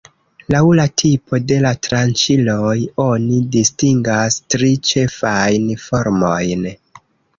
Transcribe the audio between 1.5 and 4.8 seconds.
de la tranĉiloj oni distingas tri